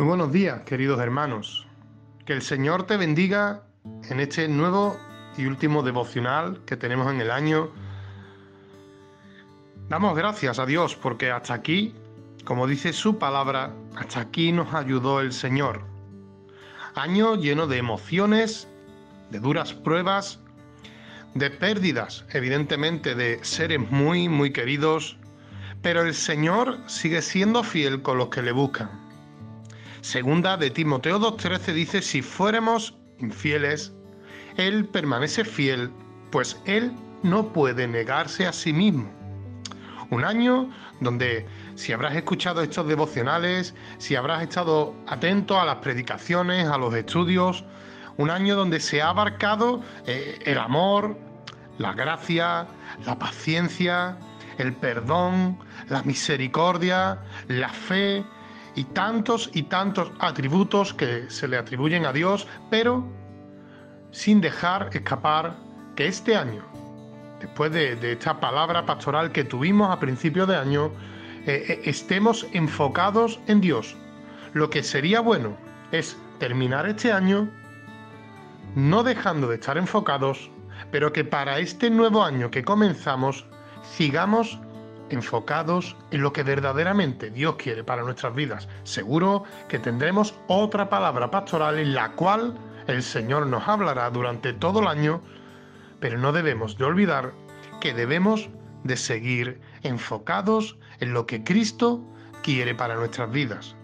Muy 0.00 0.06
buenos 0.06 0.32
días, 0.32 0.62
queridos 0.62 0.98
hermanos. 0.98 1.66
Que 2.24 2.32
el 2.32 2.40
Señor 2.40 2.86
te 2.86 2.96
bendiga 2.96 3.64
en 4.08 4.18
este 4.18 4.48
nuevo 4.48 4.98
y 5.36 5.44
último 5.44 5.82
devocional 5.82 6.62
que 6.64 6.78
tenemos 6.78 7.12
en 7.12 7.20
el 7.20 7.30
año. 7.30 7.70
Damos 9.90 10.16
gracias 10.16 10.58
a 10.58 10.64
Dios 10.64 10.96
porque 10.96 11.30
hasta 11.30 11.52
aquí, 11.52 11.94
como 12.46 12.66
dice 12.66 12.94
su 12.94 13.18
palabra, 13.18 13.74
hasta 13.94 14.20
aquí 14.20 14.52
nos 14.52 14.72
ayudó 14.72 15.20
el 15.20 15.34
Señor. 15.34 15.82
Año 16.94 17.36
lleno 17.36 17.66
de 17.66 17.76
emociones, 17.76 18.68
de 19.28 19.38
duras 19.38 19.74
pruebas, 19.74 20.40
de 21.34 21.50
pérdidas, 21.50 22.24
evidentemente, 22.30 23.14
de 23.14 23.38
seres 23.44 23.80
muy, 23.90 24.30
muy 24.30 24.50
queridos, 24.50 25.18
pero 25.82 26.00
el 26.00 26.14
Señor 26.14 26.78
sigue 26.86 27.20
siendo 27.20 27.62
fiel 27.62 28.00
con 28.00 28.16
los 28.16 28.30
que 28.30 28.40
le 28.40 28.52
buscan. 28.52 29.09
Segunda 30.02 30.56
de 30.56 30.70
Timoteo 30.70 31.18
2.13 31.18 31.72
dice, 31.74 32.02
si 32.02 32.22
fuéramos 32.22 32.94
infieles, 33.18 33.92
Él 34.56 34.86
permanece 34.86 35.44
fiel, 35.44 35.90
pues 36.30 36.60
Él 36.64 36.92
no 37.22 37.52
puede 37.52 37.86
negarse 37.86 38.46
a 38.46 38.52
sí 38.52 38.72
mismo. 38.72 39.12
Un 40.10 40.24
año 40.24 40.70
donde 41.00 41.46
si 41.74 41.92
habrás 41.92 42.16
escuchado 42.16 42.62
estos 42.62 42.88
devocionales, 42.88 43.74
si 43.98 44.16
habrás 44.16 44.42
estado 44.42 44.94
atento 45.06 45.60
a 45.60 45.64
las 45.66 45.76
predicaciones, 45.76 46.66
a 46.66 46.78
los 46.78 46.94
estudios, 46.94 47.64
un 48.16 48.30
año 48.30 48.56
donde 48.56 48.80
se 48.80 49.02
ha 49.02 49.10
abarcado 49.10 49.82
eh, 50.06 50.38
el 50.44 50.58
amor, 50.58 51.16
la 51.78 51.92
gracia, 51.92 52.66
la 53.04 53.18
paciencia, 53.18 54.18
el 54.58 54.74
perdón, 54.74 55.58
la 55.88 56.02
misericordia, 56.02 57.18
la 57.48 57.68
fe, 57.68 58.24
y 58.74 58.84
tantos 58.84 59.50
y 59.52 59.64
tantos 59.64 60.10
atributos 60.18 60.94
que 60.94 61.28
se 61.28 61.48
le 61.48 61.56
atribuyen 61.56 62.06
a 62.06 62.12
Dios, 62.12 62.46
pero 62.70 63.04
sin 64.10 64.40
dejar 64.40 64.90
escapar 64.92 65.56
que 65.96 66.06
este 66.06 66.36
año, 66.36 66.64
después 67.40 67.72
de, 67.72 68.12
esta 68.12 68.38
palabra 68.40 68.86
pastoral 68.86 69.32
que 69.32 69.44
tuvimos 69.44 69.90
a 69.90 69.98
principio 69.98 70.46
de 70.46 70.56
año, 70.56 70.92
eh, 71.46 71.64
eh, 71.68 71.80
estemos 71.84 72.46
enfocados 72.52 73.40
en 73.46 73.60
Dios. 73.60 73.96
Lo 74.52 74.70
que 74.70 74.82
sería 74.82 75.20
bueno 75.20 75.56
es 75.92 76.16
terminar 76.38 76.86
este 76.86 77.12
año 77.12 77.48
no 78.74 79.02
dejando 79.02 79.48
de 79.48 79.56
estar 79.56 79.76
enfocados, 79.78 80.50
pero 80.90 81.12
que 81.12 81.24
para 81.24 81.58
este 81.58 81.90
nuevo 81.90 82.24
año 82.24 82.50
que 82.50 82.62
comenzamos 82.62 83.44
sigamos 83.82 84.58
enfocados 85.10 85.96
en 86.10 86.22
lo 86.22 86.32
que 86.32 86.42
verdaderamente 86.42 87.30
Dios 87.30 87.56
quiere 87.56 87.84
para 87.84 88.02
nuestras 88.02 88.34
vidas. 88.34 88.68
Seguro 88.84 89.44
que 89.68 89.78
tendremos 89.78 90.34
otra 90.46 90.88
palabra 90.88 91.30
pastoral 91.30 91.78
en 91.78 91.94
la 91.94 92.12
cual 92.12 92.54
el 92.86 93.02
Señor 93.02 93.46
nos 93.46 93.66
hablará 93.68 94.10
durante 94.10 94.52
todo 94.52 94.80
el 94.80 94.88
año, 94.88 95.20
pero 96.00 96.18
no 96.18 96.32
debemos 96.32 96.78
de 96.78 96.84
olvidar 96.84 97.32
que 97.80 97.94
debemos 97.94 98.48
de 98.84 98.96
seguir 98.96 99.60
enfocados 99.82 100.78
en 101.00 101.12
lo 101.12 101.26
que 101.26 101.44
Cristo 101.44 102.02
quiere 102.42 102.74
para 102.74 102.94
nuestras 102.94 103.30
vidas. 103.30 103.76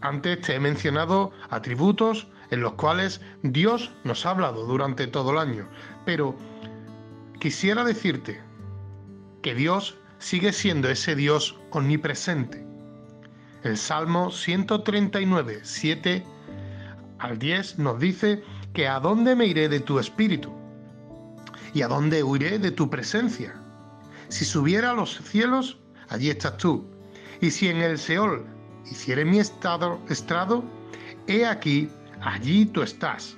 Antes 0.00 0.40
te 0.40 0.54
he 0.54 0.60
mencionado 0.60 1.32
atributos 1.50 2.28
en 2.50 2.60
los 2.60 2.74
cuales 2.74 3.20
Dios 3.42 3.92
nos 4.04 4.24
ha 4.26 4.30
hablado 4.30 4.66
durante 4.66 5.06
todo 5.06 5.32
el 5.32 5.38
año, 5.38 5.68
pero 6.04 6.36
quisiera 7.40 7.84
decirte 7.84 8.40
que 9.42 9.54
Dios 9.54 9.96
sigue 10.18 10.52
siendo 10.52 10.88
ese 10.88 11.14
Dios 11.14 11.56
omnipresente. 11.70 12.66
El 13.62 13.76
Salmo 13.76 14.30
139, 14.30 15.60
7 15.62 16.24
al 17.18 17.38
10 17.38 17.78
nos 17.78 17.98
dice 17.98 18.42
que 18.72 18.86
a 18.86 19.00
dónde 19.00 19.34
me 19.34 19.46
iré 19.46 19.68
de 19.68 19.80
tu 19.80 19.98
espíritu 19.98 20.52
y 21.74 21.82
a 21.82 21.88
dónde 21.88 22.22
huiré 22.22 22.58
de 22.58 22.70
tu 22.70 22.88
presencia. 22.88 23.54
Si 24.28 24.44
subiera 24.44 24.90
a 24.90 24.94
los 24.94 25.18
cielos, 25.18 25.78
allí 26.08 26.30
estás 26.30 26.56
tú. 26.58 26.86
Y 27.40 27.50
si 27.50 27.68
en 27.68 27.78
el 27.78 27.98
Seol 27.98 28.46
hiciere 28.90 29.24
mi 29.24 29.38
estado, 29.38 30.00
estrado, 30.08 30.64
he 31.26 31.44
aquí, 31.46 31.88
allí 32.20 32.66
tú 32.66 32.82
estás. 32.82 33.36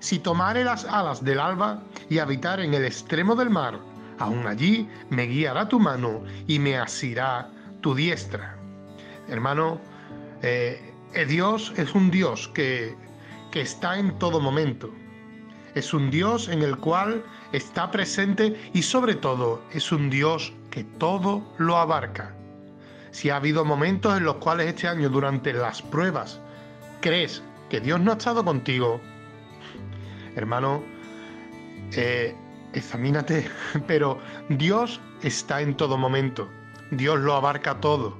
Si 0.00 0.18
tomare 0.18 0.64
las 0.64 0.84
alas 0.84 1.22
del 1.24 1.40
alba 1.40 1.82
y 2.08 2.18
habitar 2.18 2.60
en 2.60 2.74
el 2.74 2.84
extremo 2.84 3.34
del 3.34 3.50
mar, 3.50 3.78
aún 4.20 4.46
allí 4.46 4.88
me 5.08 5.26
guiará 5.26 5.68
tu 5.68 5.80
mano 5.80 6.22
y 6.46 6.58
me 6.58 6.76
asirá 6.76 7.50
tu 7.80 7.94
diestra. 7.94 8.56
Hermano, 9.28 9.80
eh, 10.42 10.94
Dios 11.26 11.72
es 11.76 11.94
un 11.94 12.10
Dios 12.10 12.48
que, 12.48 12.94
que 13.50 13.62
está 13.62 13.98
en 13.98 14.16
todo 14.18 14.40
momento. 14.40 14.90
Es 15.74 15.94
un 15.94 16.10
Dios 16.10 16.48
en 16.48 16.62
el 16.62 16.76
cual 16.76 17.24
está 17.52 17.90
presente 17.90 18.60
y 18.74 18.82
sobre 18.82 19.14
todo 19.14 19.62
es 19.72 19.90
un 19.90 20.10
Dios 20.10 20.52
que 20.70 20.84
todo 20.84 21.42
lo 21.58 21.76
abarca. 21.76 22.34
Si 23.12 23.30
ha 23.30 23.36
habido 23.36 23.64
momentos 23.64 24.16
en 24.16 24.24
los 24.24 24.36
cuales 24.36 24.68
este 24.68 24.86
año 24.86 25.08
durante 25.08 25.52
las 25.52 25.80
pruebas 25.82 26.40
crees 27.00 27.42
que 27.70 27.80
Dios 27.80 28.00
no 28.00 28.12
ha 28.12 28.16
estado 28.16 28.44
contigo, 28.44 29.00
hermano, 30.36 30.82
eh, 31.92 32.34
examínate, 32.72 33.48
pero 33.86 34.18
Dios 34.48 35.00
está 35.22 35.60
en 35.60 35.76
todo 35.76 35.96
momento, 35.96 36.48
Dios 36.90 37.18
lo 37.20 37.34
abarca 37.34 37.80
todo. 37.80 38.18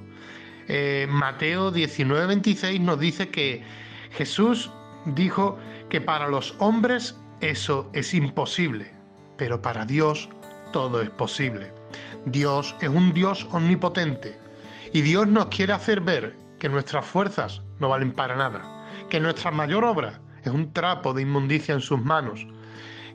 Eh, 0.67 1.07
Mateo 1.09 1.71
19, 1.71 2.27
26 2.27 2.79
nos 2.79 2.99
dice 2.99 3.29
que 3.29 3.63
Jesús 4.11 4.71
dijo 5.05 5.57
que 5.89 6.01
para 6.01 6.27
los 6.27 6.55
hombres 6.59 7.19
eso 7.41 7.89
es 7.93 8.13
imposible, 8.13 8.93
pero 9.37 9.61
para 9.61 9.85
Dios 9.85 10.29
todo 10.71 11.01
es 11.01 11.09
posible. 11.09 11.73
Dios 12.25 12.75
es 12.81 12.89
un 12.89 13.13
Dios 13.13 13.47
omnipotente 13.51 14.39
y 14.93 15.01
Dios 15.01 15.27
nos 15.27 15.47
quiere 15.47 15.73
hacer 15.73 16.01
ver 16.01 16.37
que 16.59 16.69
nuestras 16.69 17.05
fuerzas 17.05 17.61
no 17.79 17.89
valen 17.89 18.11
para 18.11 18.35
nada, 18.35 18.85
que 19.09 19.19
nuestra 19.19 19.51
mayor 19.51 19.83
obra 19.83 20.21
es 20.43 20.51
un 20.51 20.71
trapo 20.71 21.13
de 21.13 21.23
inmundicia 21.23 21.73
en 21.73 21.81
sus 21.81 21.99
manos, 21.99 22.45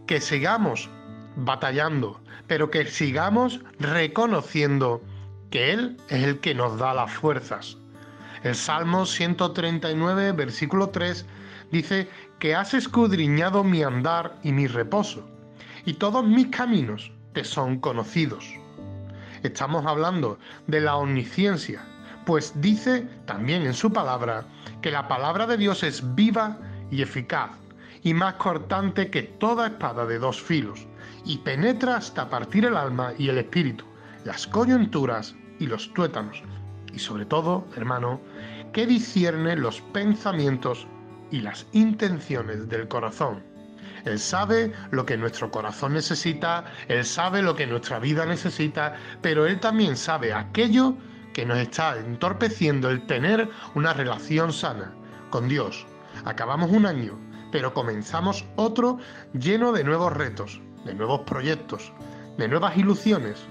que 0.07 0.21
sigamos 0.21 0.91
batallando, 1.37 2.21
pero 2.47 2.71
que 2.71 2.87
sigamos 2.87 3.61
reconociendo 3.79 5.03
que 5.51 5.73
Él 5.73 5.97
es 6.09 6.25
el 6.25 6.41
que 6.41 6.55
nos 6.55 6.79
da 6.79 6.95
las 6.95 7.13
fuerzas. 7.13 7.77
El 8.43 8.55
Salmo 8.55 9.07
139, 9.07 10.33
versículo 10.33 10.89
3, 10.91 11.27
dice 11.71 12.09
que 12.39 12.55
has 12.55 12.75
escudriñado 12.75 13.65
mi 13.65 13.83
andar 13.83 14.37
y 14.43 14.53
mi 14.53 14.67
reposo, 14.67 15.27
y 15.85 15.95
todos 15.95 16.25
mis 16.25 16.49
caminos 16.49 17.13
te 17.33 17.45
son 17.45 17.79
conocidos. 17.81 18.47
Estamos 19.43 19.87
hablando 19.87 20.39
de 20.67 20.81
la 20.81 20.97
omnisciencia, 20.97 21.85
pues 22.25 22.53
dice 22.61 23.07
también 23.27 23.63
en 23.63 23.75
su 23.75 23.93
palabra 23.93 24.45
que 24.83 24.91
la 24.91 25.07
palabra 25.09 25.47
de 25.47 25.57
Dios 25.57 25.83
es 25.83 26.03
viva 26.15 26.59
y 26.91 27.03
eficaz, 27.03 27.51
y 28.03 28.15
más 28.15 28.35
cortante 28.35 29.11
que 29.11 29.23
toda 29.23 29.69
espada 29.69 30.07
de 30.07 30.19
dos 30.19 30.41
filos, 30.41 30.87
y 31.27 31.39
penetra 31.39 31.97
hasta 31.97 32.31
partir 32.31 32.65
el 32.65 32.77
alma 32.77 33.13
y 33.19 33.29
el 33.29 33.39
espíritu, 33.39 33.85
las 34.25 34.47
coyunturas 34.47 35.35
y 35.59 35.67
los 35.67 35.93
tuétanos, 35.93 36.43
y 36.95 36.99
sobre 36.99 37.27
todo, 37.27 37.67
hermano, 37.77 38.21
que 38.73 38.87
discierne 38.87 39.57
los 39.57 39.81
pensamientos 39.93 40.87
y 41.31 41.41
las 41.41 41.67
intenciones 41.73 42.69
del 42.69 42.89
corazón. 42.89 43.43
Él 44.05 44.21
sabe 44.21 44.73
lo 44.93 45.05
que 45.05 45.17
nuestro 45.17 45.51
corazón 45.51 45.95
necesita, 45.95 46.65
Él 46.87 47.05
sabe 47.05 47.43
lo 47.43 47.57
que 47.57 47.67
nuestra 47.67 47.99
vida 47.99 48.25
necesita, 48.25 48.95
pero 49.21 49.47
Él 49.47 49.59
también 49.59 49.97
sabe 49.97 50.33
aquello 50.33 50.95
que 51.33 51.45
nos 51.45 51.59
está 51.59 51.99
entorpeciendo 51.99 52.89
el 52.89 53.05
tener 53.07 53.49
una 53.75 53.93
relación 53.93 54.53
sana 54.53 54.95
con 55.31 55.49
Dios. 55.49 55.85
Acabamos 56.25 56.71
un 56.71 56.87
año, 56.87 57.19
pero 57.51 57.75
comenzamos 57.75 58.45
otro 58.55 58.99
lleno 59.33 59.73
de 59.73 59.83
nuevos 59.83 60.13
retos, 60.13 60.61
de 60.87 60.95
nuevos 60.95 61.21
proyectos, 61.21 61.93
de 62.39 62.49
nuevas 62.49 62.77
ilusiones, 62.77 63.45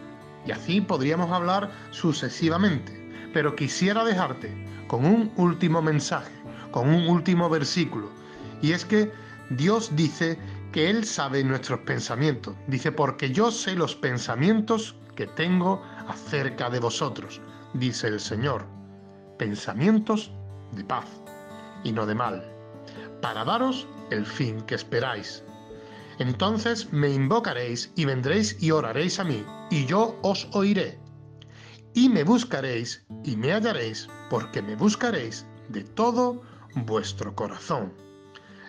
y 0.46 0.52
así 0.52 0.82
podríamos 0.82 1.32
hablar 1.32 1.72
sucesivamente. 1.92 3.02
Pero 3.34 3.56
quisiera 3.56 4.04
dejarte 4.04 4.52
con 4.88 5.06
un 5.06 5.32
último 5.36 5.82
mensaje, 5.82 6.32
con 6.72 6.90
un 6.90 7.08
último 7.08 7.50
versículo, 7.50 8.10
y 8.62 8.72
es 8.72 8.86
que 8.86 9.12
Dios 9.50 9.96
dice 9.96 10.40
que 10.72 10.90
Él 10.90 11.06
sabe 11.06 11.44
nuestros 11.44 11.80
pensamientos. 11.82 12.56
Dice, 12.68 12.92
porque 12.92 13.32
yo 13.32 13.52
sé 13.52 13.76
los 13.76 13.96
pensamientos 13.96 14.96
que 15.16 15.28
tengo 15.28 15.82
acerca 16.08 16.70
de 16.70 16.80
vosotros, 16.80 17.42
dice 17.74 18.08
el 18.08 18.20
Señor. 18.20 18.66
Pensamientos 19.38 20.32
de 20.72 20.84
paz 20.84 21.06
y 21.84 21.92
no 21.92 22.06
de 22.06 22.16
mal, 22.16 22.44
para 23.22 23.44
daros 23.46 23.88
el 24.12 24.26
fin 24.26 24.62
que 24.62 24.76
esperáis. 24.76 25.44
Entonces 26.20 26.92
me 26.94 27.10
invocaréis 27.10 27.92
y 27.96 28.06
vendréis 28.06 28.62
y 28.62 28.72
oraréis 28.72 29.20
a 29.20 29.24
mí, 29.24 29.44
y 29.70 29.86
yo 29.86 30.18
os 30.22 30.48
oiré. 30.54 30.98
Y 31.94 32.10
me 32.10 32.24
buscaréis 32.24 33.06
y 33.24 33.36
me 33.36 33.52
hallaréis, 33.52 34.08
porque 34.30 34.62
me 34.62 34.76
buscaréis 34.76 35.46
de 35.70 35.84
todo 35.84 36.42
vuestro 36.76 37.36
corazón. 37.36 37.94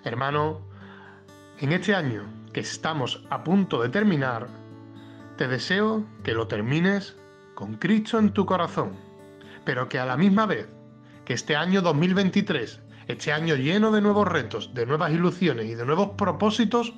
Hermano, 0.04 0.60
en 1.58 1.72
este 1.72 1.94
año 1.94 2.24
que 2.52 2.60
estamos 2.60 3.24
a 3.30 3.42
punto 3.44 3.82
de 3.82 3.88
terminar, 3.88 4.48
te 5.36 5.48
deseo 5.48 6.04
que 6.22 6.34
lo 6.34 6.46
termines 6.46 7.16
con 7.54 7.76
Cristo 7.76 8.18
en 8.18 8.32
tu 8.32 8.46
corazón, 8.46 8.92
pero 9.64 9.88
que 9.88 9.98
a 9.98 10.06
la 10.06 10.16
misma 10.16 10.46
vez 10.46 10.68
que 11.24 11.34
este 11.34 11.56
año 11.56 11.82
2023, 11.82 12.80
este 13.08 13.32
año 13.32 13.54
lleno 13.54 13.90
de 13.92 14.00
nuevos 14.00 14.26
retos, 14.26 14.72
de 14.74 14.86
nuevas 14.86 15.12
ilusiones 15.12 15.66
y 15.66 15.74
de 15.74 15.86
nuevos 15.86 16.10
propósitos, 16.16 16.94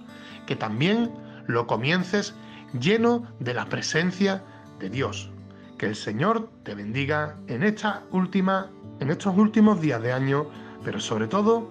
que 0.46 0.56
también 0.56 1.10
lo 1.46 1.66
comiences 1.66 2.34
lleno 2.78 3.26
de 3.40 3.54
la 3.54 3.66
presencia 3.66 4.42
de 4.78 4.90
Dios. 4.90 5.30
Que 5.78 5.86
el 5.86 5.96
Señor 5.96 6.50
te 6.64 6.74
bendiga 6.74 7.36
en 7.46 7.62
esta 7.62 8.04
última, 8.10 8.70
en 9.00 9.10
estos 9.10 9.36
últimos 9.36 9.80
días 9.80 10.02
de 10.02 10.12
año, 10.12 10.46
pero 10.84 11.00
sobre 11.00 11.28
todo 11.28 11.70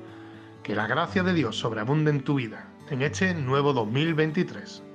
que 0.63 0.75
la 0.75 0.87
gracia 0.87 1.23
de 1.23 1.33
Dios 1.33 1.57
sobreabunde 1.57 2.11
en 2.11 2.23
tu 2.23 2.35
vida 2.35 2.67
en 2.89 3.01
este 3.01 3.33
nuevo 3.33 3.73
2023. 3.73 4.86